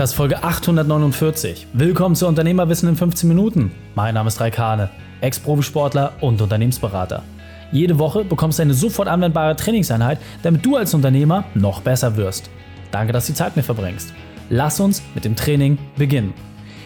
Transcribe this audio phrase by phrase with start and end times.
[0.00, 1.66] Das ist Folge 849.
[1.74, 3.70] Willkommen zu Unternehmerwissen in 15 Minuten.
[3.94, 4.88] Mein Name ist Raikane,
[5.20, 7.22] Ex-Profisportler und Unternehmensberater.
[7.70, 12.48] Jede Woche bekommst du eine sofort anwendbare Trainingseinheit, damit du als Unternehmer noch besser wirst.
[12.90, 14.14] Danke, dass du die Zeit mit verbringst.
[14.48, 16.32] Lass uns mit dem Training beginnen.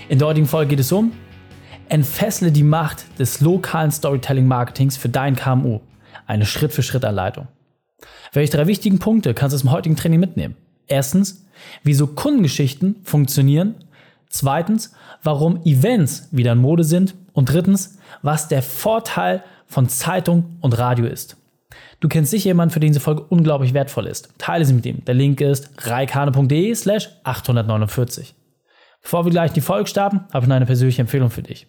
[0.08, 1.12] In der heutigen Folge geht es um
[1.88, 5.82] Entfessle die Macht des lokalen Storytelling-Marketings für dein KMU.
[6.26, 7.46] Eine Schritt-für-Schritt-Anleitung.
[8.32, 10.56] Welche drei wichtigen Punkte kannst du aus dem heutigen Training mitnehmen?
[10.86, 11.46] Erstens,
[11.82, 13.74] wieso Kundengeschichten funktionieren.
[14.28, 17.14] Zweitens, warum Events wieder in Mode sind.
[17.32, 21.36] Und drittens, was der Vorteil von Zeitung und Radio ist.
[22.00, 24.28] Du kennst sicher jemanden, für den diese Folge unglaublich wertvoll ist.
[24.38, 25.04] Teile sie mit ihm.
[25.04, 28.34] Der Link ist reikane.de slash 849.
[29.02, 31.66] Bevor wir gleich in die Folge starten, habe ich noch eine persönliche Empfehlung für dich.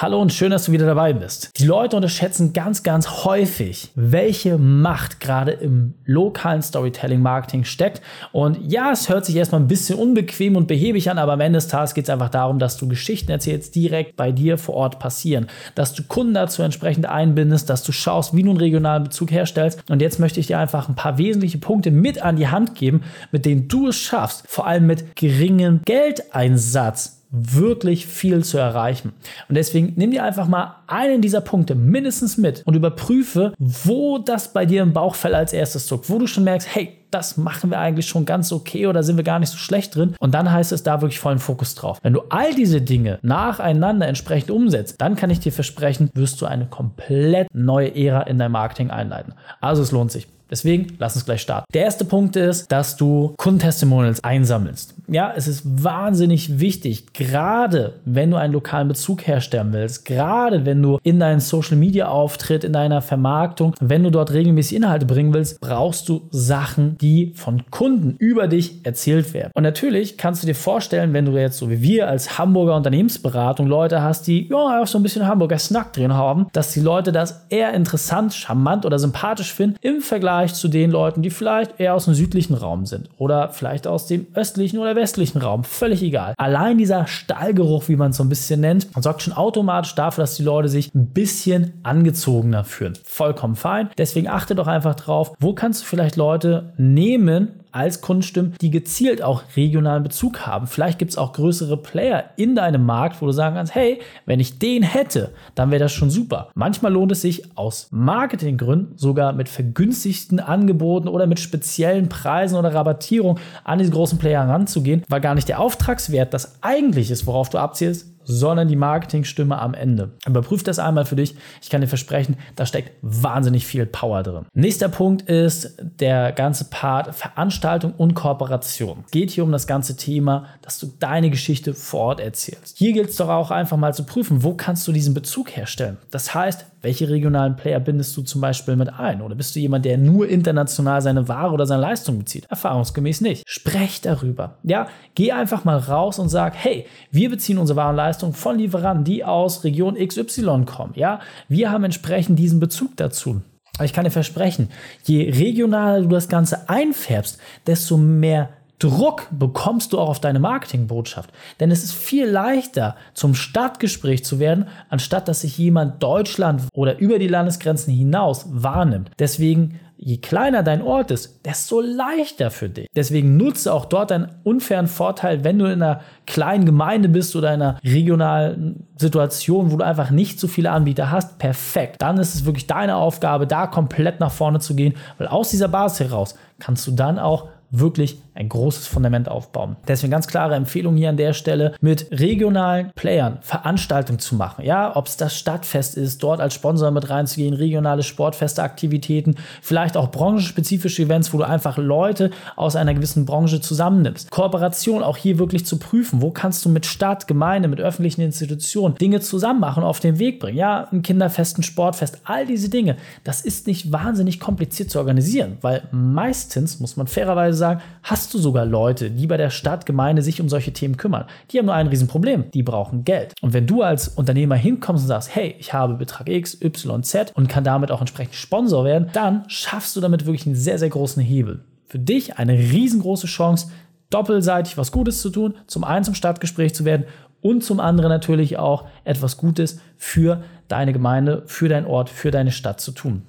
[0.00, 1.50] Hallo und schön, dass du wieder dabei bist.
[1.58, 8.00] Die Leute unterschätzen ganz, ganz häufig, welche Macht gerade im lokalen Storytelling-Marketing steckt.
[8.30, 11.56] Und ja, es hört sich erstmal ein bisschen unbequem und behäbig an, aber am Ende
[11.56, 15.00] des Tages geht es einfach darum, dass du Geschichten erzählst, direkt bei dir vor Ort
[15.00, 15.48] passieren.
[15.74, 19.82] Dass du Kunden dazu entsprechend einbindest, dass du schaust, wie du einen regionalen Bezug herstellst.
[19.90, 23.02] Und jetzt möchte ich dir einfach ein paar wesentliche Punkte mit an die Hand geben,
[23.32, 29.12] mit denen du es schaffst, vor allem mit geringem Geldeinsatz wirklich viel zu erreichen.
[29.48, 34.52] Und deswegen nimm dir einfach mal einen dieser Punkte mindestens mit und überprüfe, wo das
[34.52, 37.78] bei dir im Bauchfell als erstes zuckt, wo du schon merkst, hey, das machen wir
[37.78, 40.14] eigentlich schon ganz okay oder sind wir gar nicht so schlecht drin.
[40.18, 41.98] Und dann heißt es da wirklich vollen Fokus drauf.
[42.02, 46.46] Wenn du all diese Dinge nacheinander entsprechend umsetzt, dann kann ich dir versprechen, wirst du
[46.46, 49.34] eine komplett neue Ära in dein Marketing einleiten.
[49.60, 50.28] Also es lohnt sich.
[50.50, 51.66] Deswegen, lass uns gleich starten.
[51.74, 54.94] Der erste Punkt ist, dass du Kundentestimonials einsammelst.
[55.06, 60.82] Ja, es ist wahnsinnig wichtig, gerade wenn du einen lokalen Bezug herstellen willst, gerade wenn
[60.82, 65.34] du in deinen Social Media Auftritt, in deiner Vermarktung, wenn du dort regelmäßig Inhalte bringen
[65.34, 69.50] willst, brauchst du Sachen, die von Kunden über dich erzählt werden.
[69.54, 73.66] Und natürlich kannst du dir vorstellen, wenn du jetzt so wie wir als Hamburger Unternehmensberatung
[73.66, 77.12] Leute hast, die ja auch so ein bisschen Hamburger Snack drin haben, dass die Leute
[77.12, 81.94] das eher interessant, charmant oder sympathisch finden im Vergleich zu den Leuten, die vielleicht eher
[81.94, 85.64] aus dem südlichen Raum sind oder vielleicht aus dem östlichen oder westlichen Raum.
[85.64, 86.34] Völlig egal.
[86.36, 90.36] Allein dieser Stallgeruch, wie man es so ein bisschen nennt, sorgt schon automatisch dafür, dass
[90.36, 92.94] die Leute sich ein bisschen angezogener fühlen.
[93.04, 93.90] Vollkommen fein.
[93.98, 99.22] Deswegen achte doch einfach drauf, wo kannst du vielleicht Leute nehmen, als Kundenstimmen, die gezielt
[99.22, 100.66] auch regionalen Bezug haben.
[100.66, 104.40] Vielleicht gibt es auch größere Player in deinem Markt, wo du sagen kannst, hey, wenn
[104.40, 106.48] ich den hätte, dann wäre das schon super.
[106.54, 112.74] Manchmal lohnt es sich aus Marketinggründen sogar mit vergünstigten Angeboten oder mit speziellen Preisen oder
[112.74, 117.48] Rabattierung an diese großen Player heranzugehen, weil gar nicht der Auftragswert das eigentlich ist, worauf
[117.50, 120.12] du abzielst, sondern die Marketingstimme am Ende.
[120.26, 121.34] Überprüf das einmal für dich.
[121.62, 124.44] Ich kann dir versprechen, da steckt wahnsinnig viel Power drin.
[124.52, 129.04] Nächster Punkt ist der ganze Part Veranstaltung und Kooperation.
[129.06, 132.76] Es geht hier um das ganze Thema, dass du deine Geschichte vor Ort erzählst.
[132.76, 135.96] Hier gilt es doch auch einfach mal zu prüfen, wo kannst du diesen Bezug herstellen.
[136.10, 139.22] Das heißt, welche regionalen Player bindest du zum Beispiel mit ein?
[139.22, 142.46] Oder bist du jemand, der nur international seine Ware oder seine Leistung bezieht?
[142.48, 143.42] Erfahrungsgemäß nicht.
[143.46, 144.58] Sprech darüber.
[144.62, 148.58] Ja, geh einfach mal raus und sag, hey, wir beziehen unsere Ware und Leistung von
[148.58, 150.92] Lieferanten, die aus Region XY kommen.
[150.94, 153.42] Ja, wir haben entsprechend diesen Bezug dazu.
[153.78, 154.70] Aber ich kann dir versprechen,
[155.04, 161.30] je regionaler du das Ganze einfärbst, desto mehr Druck bekommst du auch auf deine Marketingbotschaft.
[161.58, 166.98] Denn es ist viel leichter, zum Stadtgespräch zu werden, anstatt dass sich jemand Deutschland oder
[166.98, 169.10] über die Landesgrenzen hinaus wahrnimmt.
[169.18, 172.86] Deswegen, je kleiner dein Ort ist, desto leichter für dich.
[172.94, 177.52] Deswegen nutze auch dort einen unfairen Vorteil, wenn du in einer kleinen Gemeinde bist oder
[177.52, 181.40] in einer regionalen Situation, wo du einfach nicht so viele Anbieter hast.
[181.40, 181.96] Perfekt.
[181.98, 185.68] Dann ist es wirklich deine Aufgabe, da komplett nach vorne zu gehen, weil aus dieser
[185.68, 189.76] Basis heraus kannst du dann auch wirklich ein großes Fundament aufbauen.
[189.88, 194.64] Deswegen ganz klare Empfehlung hier an der Stelle, mit regionalen Playern Veranstaltungen zu machen.
[194.64, 199.96] Ja, ob es das Stadtfest ist, dort als Sponsor mit reinzugehen, regionale Sportfeste, Aktivitäten, vielleicht
[199.96, 204.30] auch branchenspezifische Events, wo du einfach Leute aus einer gewissen Branche zusammennimmst.
[204.30, 206.22] Kooperation auch hier wirklich zu prüfen.
[206.22, 210.38] Wo kannst du mit Stadt, Gemeinde, mit öffentlichen Institutionen Dinge zusammen machen, auf den Weg
[210.38, 210.56] bringen?
[210.58, 212.96] Ja, ein Kinderfest, ein Sportfest, all diese Dinge.
[213.24, 218.34] Das ist nicht wahnsinnig kompliziert zu organisieren, weil meistens, muss man fairerweise sagen, hast hast
[218.34, 221.24] du sogar Leute, die bei der Stadt, Gemeinde sich um solche Themen kümmern.
[221.50, 222.50] Die haben nur ein Riesenproblem.
[222.50, 223.32] Die brauchen Geld.
[223.40, 227.32] Und wenn du als Unternehmer hinkommst und sagst, hey, ich habe Betrag X, Y, Z
[227.34, 230.90] und kann damit auch entsprechend Sponsor werden, dann schaffst du damit wirklich einen sehr, sehr
[230.90, 231.64] großen Hebel.
[231.86, 233.70] Für dich eine riesengroße Chance,
[234.10, 237.06] doppelseitig was Gutes zu tun, zum einen zum Stadtgespräch zu werden
[237.40, 242.50] und zum anderen natürlich auch etwas Gutes für deine Gemeinde, für deinen Ort, für deine
[242.50, 243.22] Stadt zu tun.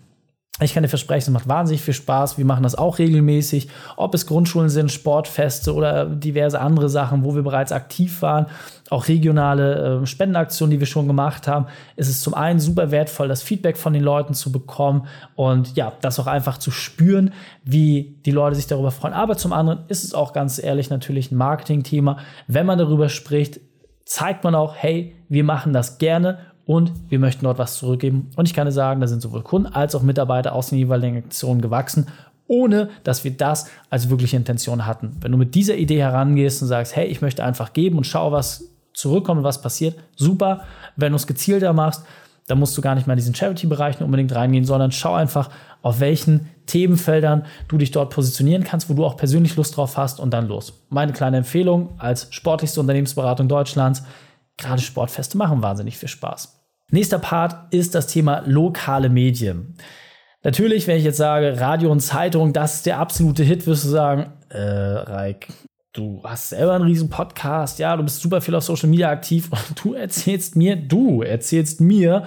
[0.62, 2.38] Ich kann dir versprechen, es macht wahnsinnig viel Spaß.
[2.38, 3.70] Wir machen das auch regelmäßig.
[3.96, 8.48] Ob es Grundschulen sind, Sportfeste oder diverse andere Sachen, wo wir bereits aktiv waren,
[8.90, 13.30] auch regionale äh, Spendenaktionen, die wir schon gemacht haben, ist es zum einen super wertvoll,
[13.30, 17.32] das Feedback von den Leuten zu bekommen und ja, das auch einfach zu spüren,
[17.64, 19.14] wie die Leute sich darüber freuen.
[19.14, 22.18] Aber zum anderen ist es auch ganz ehrlich natürlich ein Marketingthema.
[22.48, 23.62] Wenn man darüber spricht,
[24.04, 28.30] zeigt man auch, hey, wir machen das gerne und wir möchten dort was zurückgeben.
[28.36, 31.18] Und ich kann dir sagen, da sind sowohl Kunden als auch Mitarbeiter aus den jeweiligen
[31.18, 32.06] Aktionen gewachsen,
[32.46, 35.18] ohne dass wir das als wirkliche Intention hatten.
[35.20, 38.32] Wenn du mit dieser Idee herangehst und sagst, hey, ich möchte einfach geben und schau,
[38.32, 40.62] was zurückkommt und was passiert, super.
[40.96, 42.04] Wenn du es gezielter machst,
[42.46, 45.50] dann musst du gar nicht mal in diesen Charity-Bereich unbedingt reingehen, sondern schau einfach,
[45.82, 50.20] auf welchen Themenfeldern du dich dort positionieren kannst, wo du auch persönlich Lust drauf hast
[50.20, 50.86] und dann los.
[50.90, 54.04] Meine kleine Empfehlung als sportlichste Unternehmensberatung Deutschlands,
[54.56, 56.59] gerade Sportfeste machen wahnsinnig viel Spaß.
[56.92, 59.76] Nächster Part ist das Thema lokale Medien.
[60.42, 63.90] Natürlich, wenn ich jetzt sage, Radio und Zeitung, das ist der absolute Hit, wirst du
[63.90, 65.50] sagen, äh, Reik,
[65.94, 69.50] du hast selber einen riesen Podcast, ja, du bist super viel auf Social Media aktiv
[69.52, 72.26] und du erzählst mir, du erzählst mir,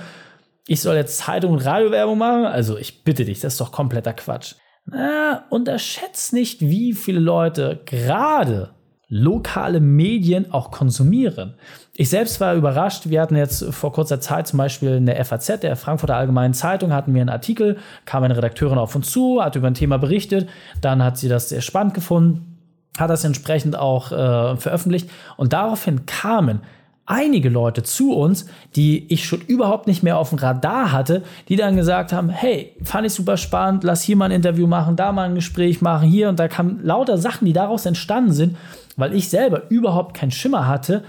[0.69, 2.45] ich soll jetzt Zeitung und Radiowerbung machen?
[2.45, 4.55] Also ich bitte dich, das ist doch kompletter Quatsch.
[4.85, 8.75] Na, unterschätzt nicht, wie viele Leute gerade
[9.15, 11.53] lokale Medien auch konsumieren.
[11.95, 13.11] Ich selbst war überrascht.
[13.11, 16.95] Wir hatten jetzt vor kurzer Zeit zum Beispiel in der FAZ, der Frankfurter Allgemeinen Zeitung,
[16.95, 17.77] hatten wir einen Artikel,
[18.07, 20.49] kam eine Redakteurin auf uns zu, hat über ein Thema berichtet,
[20.81, 22.57] dann hat sie das sehr spannend gefunden,
[22.97, 26.63] hat das entsprechend auch äh, veröffentlicht und daraufhin kamen
[27.07, 28.47] einige Leute zu uns,
[28.77, 32.75] die ich schon überhaupt nicht mehr auf dem Radar hatte, die dann gesagt haben, hey,
[32.83, 36.09] fand ich super spannend, lass hier mal ein Interview machen, da mal ein Gespräch machen,
[36.09, 38.57] hier und da kamen lauter Sachen, die daraus entstanden sind,
[38.97, 41.03] weil ich selber überhaupt keinen Schimmer hatte,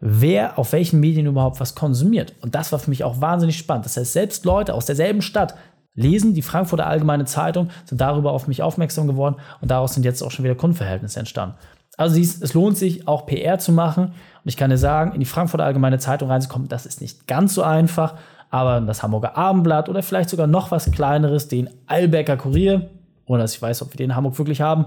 [0.00, 2.34] wer auf welchen Medien überhaupt was konsumiert.
[2.40, 3.86] Und das war für mich auch wahnsinnig spannend.
[3.86, 5.54] Das heißt, selbst Leute aus derselben Stadt
[5.94, 10.22] lesen die Frankfurter Allgemeine Zeitung, sind darüber auf mich aufmerksam geworden und daraus sind jetzt
[10.22, 11.56] auch schon wieder Kundenverhältnisse entstanden.
[11.98, 15.20] Also siehst, es lohnt sich auch PR zu machen und ich kann dir sagen, in
[15.20, 18.14] die Frankfurter Allgemeine Zeitung reinzukommen, das ist nicht ganz so einfach,
[18.48, 22.88] aber das Hamburger Abendblatt oder vielleicht sogar noch was kleineres, den Albecker Kurier,
[23.26, 24.86] ohne dass ich weiß, ob wir den in Hamburg wirklich haben,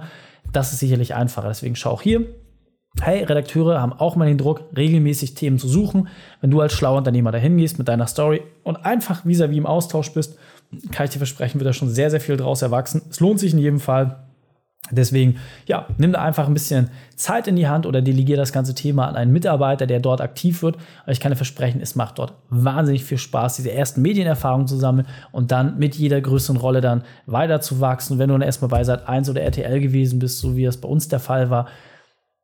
[0.52, 1.50] das ist sicherlich einfacher.
[1.50, 2.26] Deswegen schau auch hier
[3.00, 6.10] Hey, Redakteure haben auch mal den Druck, regelmäßig Themen zu suchen.
[6.42, 9.66] Wenn du als schlauer Unternehmer dahin gehst mit deiner Story und einfach vis-à-vis -vis im
[9.66, 10.38] Austausch bist,
[10.92, 13.02] kann ich dir versprechen, wird da schon sehr, sehr viel draus erwachsen.
[13.10, 14.28] Es lohnt sich in jedem Fall.
[14.90, 15.38] Deswegen,
[15.68, 19.08] ja, nimm da einfach ein bisschen Zeit in die Hand oder delegier das ganze Thema
[19.08, 20.78] an einen Mitarbeiter, der dort aktiv wird.
[21.04, 24.78] Aber ich kann dir versprechen, es macht dort wahnsinnig viel Spaß, diese ersten Medienerfahrungen zu
[24.78, 28.18] sammeln und dann mit jeder größeren Rolle dann weiterzuwachsen.
[28.18, 30.90] wenn du dann erstmal bei Sat 1 oder RTL gewesen bist, so wie es bei
[30.90, 31.68] uns der Fall war,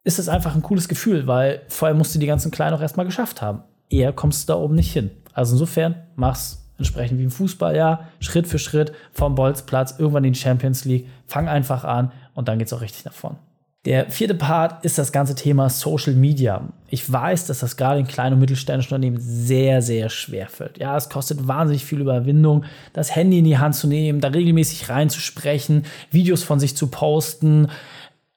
[0.03, 3.05] ist es einfach ein cooles Gefühl, weil vorher musst du die ganzen Kleinen auch erstmal
[3.05, 3.63] geschafft haben.
[3.89, 5.09] Eher kommst du da oben nicht hin.
[5.33, 10.33] Also insofern, mach's entsprechend wie im Fußball, ja, Schritt für Schritt vom Bolzplatz, irgendwann in
[10.33, 13.37] die Champions League, fang einfach an und dann geht's auch richtig nach vorn.
[13.85, 16.61] Der vierte Part ist das ganze Thema Social Media.
[16.89, 20.77] Ich weiß, dass das gerade in kleinen und mittelständischen Unternehmen sehr, sehr schwer fällt.
[20.77, 24.89] Ja, es kostet wahnsinnig viel Überwindung, das Handy in die Hand zu nehmen, da regelmäßig
[24.89, 27.69] reinzusprechen, Videos von sich zu posten,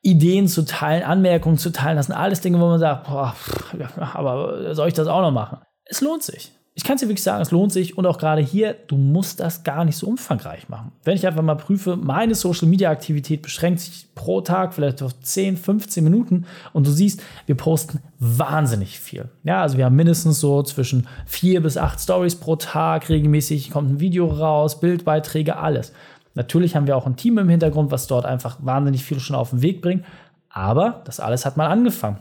[0.03, 1.97] Ideen zu teilen, Anmerkungen zu teilen.
[1.97, 3.35] Das sind alles Dinge, wo man sagt, boah,
[4.15, 5.59] aber soll ich das auch noch machen?
[5.85, 6.53] Es lohnt sich.
[6.75, 9.41] Ich kann es dir wirklich sagen, es lohnt sich und auch gerade hier, du musst
[9.41, 10.93] das gar nicht so umfangreich machen.
[11.03, 15.19] Wenn ich einfach mal prüfe, meine Social Media Aktivität beschränkt sich pro Tag vielleicht auf
[15.21, 19.29] 10, 15 Minuten und du siehst, wir posten wahnsinnig viel.
[19.43, 23.91] Ja, also wir haben mindestens so zwischen vier bis acht Stories pro Tag, regelmäßig kommt
[23.91, 25.93] ein Video raus, Bildbeiträge, alles.
[26.35, 29.51] Natürlich haben wir auch ein Team im Hintergrund, was dort einfach wahnsinnig viel schon auf
[29.51, 30.05] den Weg bringt.
[30.49, 32.19] Aber das alles hat mal angefangen.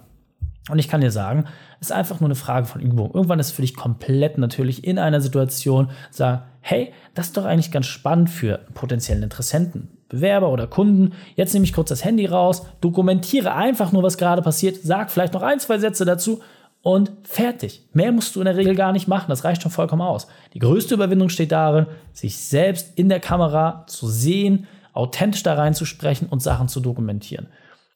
[0.69, 1.45] Und ich kann dir sagen,
[1.79, 3.11] es ist einfach nur eine Frage von Übung.
[3.13, 7.71] Irgendwann ist für dich komplett natürlich in einer Situation sagen, hey, das ist doch eigentlich
[7.71, 11.13] ganz spannend für potenziellen Interessenten, Bewerber oder Kunden.
[11.35, 15.33] Jetzt nehme ich kurz das Handy raus, dokumentiere einfach nur, was gerade passiert, sag vielleicht
[15.33, 16.41] noch ein, zwei Sätze dazu
[16.81, 17.87] und fertig.
[17.93, 20.27] Mehr musst du in der Regel gar nicht machen, das reicht schon vollkommen aus.
[20.53, 26.27] Die größte Überwindung steht darin, sich selbst in der Kamera zu sehen, authentisch da reinzusprechen
[26.29, 27.47] und Sachen zu dokumentieren.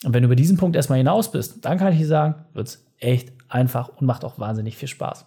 [0.04, 2.68] Und wenn du über diesen Punkt erstmal hinaus bist, dann kann ich dir sagen, wird
[2.68, 5.26] es echt einfach und macht auch wahnsinnig viel Spaß.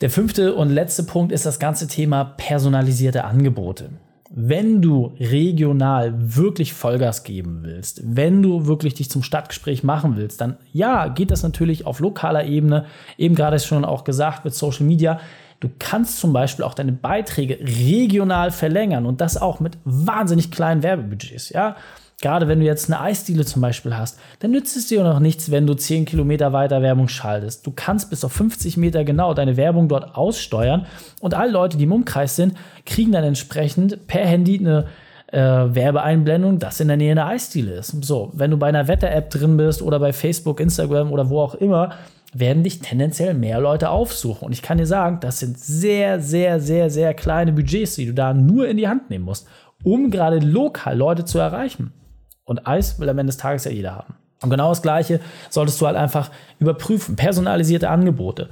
[0.00, 3.90] Der fünfte und letzte Punkt ist das ganze Thema personalisierte Angebote
[4.30, 10.40] wenn du regional wirklich Vollgas geben willst, wenn du wirklich dich zum Stadtgespräch machen willst,
[10.40, 12.86] dann ja, geht das natürlich auf lokaler Ebene.
[13.18, 15.20] Eben gerade ist schon auch gesagt mit Social Media.
[15.60, 20.82] Du kannst zum Beispiel auch deine Beiträge regional verlängern und das auch mit wahnsinnig kleinen
[20.82, 21.50] Werbebudgets.
[21.50, 21.76] Ja,
[22.22, 25.50] Gerade wenn du jetzt eine Eisdiele zum Beispiel hast, dann nützt es dir noch nichts,
[25.50, 27.66] wenn du 10 Kilometer weiter Werbung schaltest.
[27.66, 30.86] Du kannst bis auf 50 Meter genau deine Werbung dort aussteuern
[31.20, 32.54] und alle Leute, die im Umkreis sind,
[32.86, 34.86] kriegen dann entsprechend per Handy eine
[35.30, 38.04] äh, Werbeeinblendung, das in der Nähe eine Eisdiele ist.
[38.04, 41.54] So, wenn du bei einer Wetter-App drin bist oder bei Facebook, Instagram oder wo auch
[41.54, 41.90] immer,
[42.32, 44.46] werden dich tendenziell mehr Leute aufsuchen.
[44.46, 48.14] Und ich kann dir sagen, das sind sehr, sehr, sehr, sehr kleine Budgets, die du
[48.14, 49.46] da nur in die Hand nehmen musst,
[49.84, 51.92] um gerade lokal Leute zu erreichen.
[52.46, 54.14] Und Eis will am Ende des Tages ja jeder haben.
[54.42, 57.16] Und genau das Gleiche solltest du halt einfach überprüfen.
[57.16, 58.48] Personalisierte Angebote.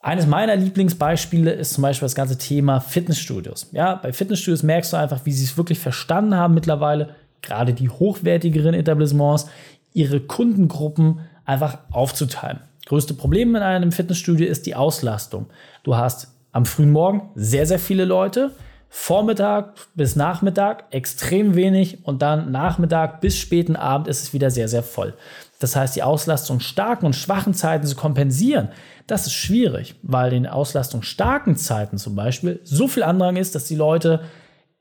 [0.00, 3.68] Eines meiner Lieblingsbeispiele ist zum Beispiel das ganze Thema Fitnessstudios.
[3.72, 7.88] Ja, bei Fitnessstudios merkst du einfach, wie sie es wirklich verstanden haben mittlerweile, gerade die
[7.88, 9.46] hochwertigeren Etablissements,
[9.92, 12.60] ihre Kundengruppen einfach aufzuteilen.
[12.86, 15.46] Größte Problem in einem Fitnessstudio ist die Auslastung.
[15.82, 18.52] Du hast am frühen Morgen sehr, sehr viele Leute,
[18.94, 24.68] Vormittag bis Nachmittag extrem wenig und dann Nachmittag bis späten Abend ist es wieder sehr,
[24.68, 25.14] sehr voll.
[25.60, 28.68] Das heißt, die Auslastung starken und schwachen Zeiten zu kompensieren,
[29.06, 33.64] das ist schwierig, weil in Auslastung starken Zeiten zum Beispiel so viel Andrang ist, dass
[33.64, 34.20] die Leute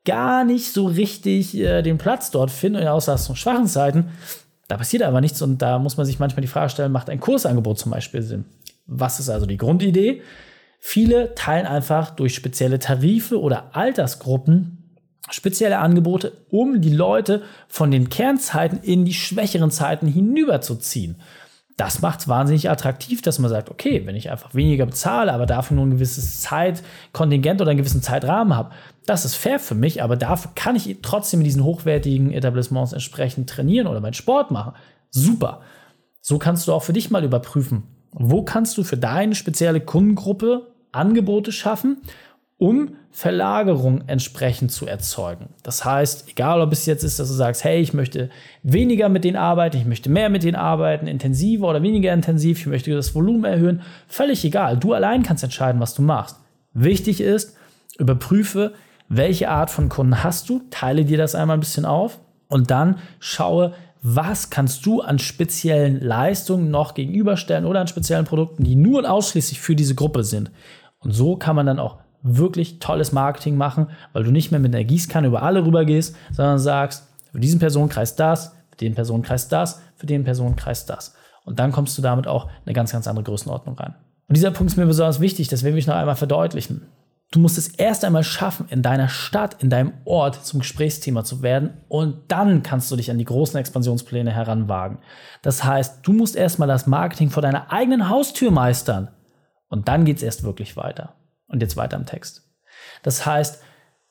[0.03, 2.82] gar nicht so richtig äh, den Platz dort finden.
[2.82, 4.10] In Auslastung schwachen Zeiten,
[4.68, 7.22] da passiert aber nichts und da muss man sich manchmal die Frage stellen, macht ein
[7.22, 8.44] Kursangebot zum Beispiel Sinn?
[8.88, 10.22] Was ist also die Grundidee?
[10.84, 14.82] Viele teilen einfach durch spezielle Tarife oder Altersgruppen
[15.30, 21.18] spezielle Angebote, um die Leute von den Kernzeiten in die schwächeren Zeiten hinüberzuziehen.
[21.78, 25.46] Das macht es wahnsinnig attraktiv, dass man sagt, okay, wenn ich einfach weniger bezahle, aber
[25.46, 28.72] dafür nur ein gewisses Zeitkontingent oder einen gewissen Zeitrahmen habe,
[29.06, 33.50] das ist fair für mich, aber dafür kann ich trotzdem in diesen hochwertigen Etablissements entsprechend
[33.50, 34.74] trainieren oder meinen Sport machen.
[35.10, 35.62] Super.
[36.20, 40.71] So kannst du auch für dich mal überprüfen, wo kannst du für deine spezielle Kundengruppe
[40.92, 41.98] Angebote schaffen,
[42.58, 45.50] um Verlagerung entsprechend zu erzeugen.
[45.64, 48.30] Das heißt, egal ob es jetzt ist, dass du sagst, hey, ich möchte
[48.64, 52.68] weniger mit denen arbeiten, ich möchte mehr mit denen arbeiten, intensiver oder weniger intensiv, ich
[52.68, 54.78] möchte das Volumen erhöhen, völlig egal.
[54.78, 56.38] Du allein kannst entscheiden, was du machst.
[56.74, 57.58] Wichtig ist,
[57.98, 58.74] überprüfe,
[59.10, 63.00] welche Art von Kunden hast du, teile dir das einmal ein bisschen auf und dann
[63.20, 69.00] schaue, was kannst du an speziellen Leistungen noch gegenüberstellen oder an speziellen Produkten, die nur
[69.00, 70.50] und ausschließlich für diese Gruppe sind.
[71.01, 74.74] Und so kann man dann auch wirklich tolles Marketing machen, weil du nicht mehr mit
[74.74, 79.81] einer Gießkanne über alle rübergehst, sondern sagst, für diesen Personenkreis das, für den Personenkreis das,
[79.96, 81.15] für den Personenkreis das.
[81.43, 83.96] Und dann kommst du damit auch in eine ganz, ganz andere Größenordnung rein.
[84.27, 86.84] Und dieser Punkt ist mir besonders wichtig, das will ich noch einmal verdeutlichen.
[87.31, 91.41] Du musst es erst einmal schaffen, in deiner Stadt, in deinem Ort zum Gesprächsthema zu
[91.41, 94.98] werden und dann kannst du dich an die großen Expansionspläne heranwagen.
[95.41, 99.10] Das heißt, du musst erstmal das Marketing vor deiner eigenen Haustür meistern
[99.72, 101.16] und dann geht es erst wirklich weiter.
[101.48, 102.44] Und jetzt weiter im Text.
[103.01, 103.62] Das heißt,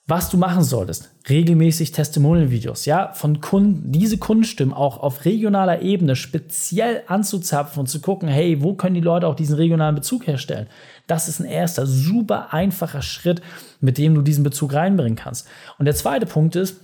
[0.06, 6.16] was du machen solltest, regelmäßig Testimonial-Videos, ja, von Kunden, diese Kundenstimmen auch auf regionaler Ebene
[6.16, 10.66] speziell anzuzapfen und zu gucken, hey, wo können die Leute auch diesen regionalen Bezug herstellen?
[11.06, 13.40] Das ist ein erster super einfacher Schritt,
[13.80, 15.46] mit dem du diesen Bezug reinbringen kannst.
[15.78, 16.80] Und der zweite Punkt ist,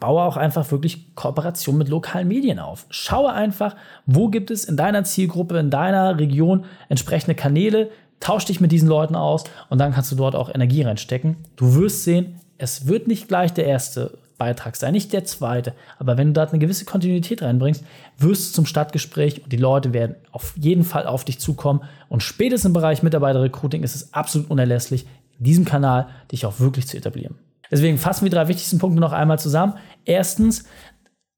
[0.00, 2.86] baue auch einfach wirklich Kooperation mit lokalen Medien auf.
[2.90, 3.76] Schaue einfach,
[4.06, 8.88] wo gibt es in deiner Zielgruppe, in deiner Region entsprechende Kanäle, tausch dich mit diesen
[8.88, 11.36] Leuten aus und dann kannst du dort auch Energie reinstecken.
[11.56, 16.16] Du wirst sehen, es wird nicht gleich der erste Beitrag sein, nicht der zweite, aber
[16.16, 17.84] wenn du da eine gewisse Kontinuität reinbringst,
[18.18, 22.22] wirst du zum Stadtgespräch und die Leute werden auf jeden Fall auf dich zukommen und
[22.22, 25.06] spätestens im Bereich Mitarbeiterrecruiting ist es absolut unerlässlich,
[25.38, 27.36] in diesem Kanal dich auch wirklich zu etablieren.
[27.70, 29.74] Deswegen fassen wir die drei wichtigsten Punkte noch einmal zusammen.
[30.04, 30.64] Erstens,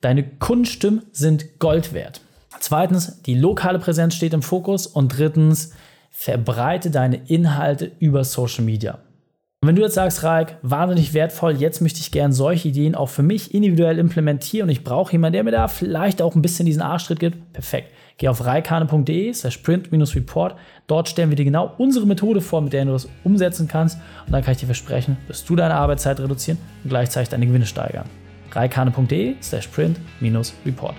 [0.01, 2.21] deine Kundenstimmen sind Gold wert.
[2.61, 4.87] Zweitens, die lokale Präsenz steht im Fokus.
[4.87, 5.73] Und drittens,
[6.11, 8.99] verbreite deine Inhalte über Social Media.
[9.61, 13.09] Und wenn du jetzt sagst, Raik, wahnsinnig wertvoll, jetzt möchte ich gerne solche Ideen auch
[13.09, 16.67] für mich individuell implementieren und ich brauche jemanden, der mir da vielleicht auch ein bisschen
[16.67, 17.93] diesen Arschtritt gibt, perfekt.
[18.19, 20.57] Geh auf reikane.de slash print-report.
[20.87, 23.99] Dort stellen wir dir genau unsere Methode vor, mit der du das umsetzen kannst.
[24.27, 27.67] Und dann kann ich dir versprechen, wirst du deine Arbeitszeit reduzieren und gleichzeitig deine Gewinne
[27.67, 28.07] steigern.
[28.53, 30.95] reikane.de slash print-report.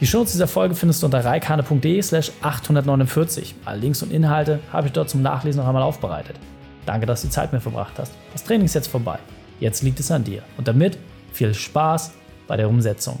[0.00, 3.54] Die Shownotes dieser Folge findest du unter reikane.de slash 849.
[3.66, 6.36] Alle Links und Inhalte habe ich dort zum Nachlesen noch einmal aufbereitet.
[6.86, 8.12] Danke, dass du die Zeit mit verbracht hast.
[8.32, 9.18] Das Training ist jetzt vorbei.
[9.60, 10.42] Jetzt liegt es an dir.
[10.56, 10.98] Und damit
[11.32, 12.12] viel Spaß
[12.48, 13.18] bei der Umsetzung.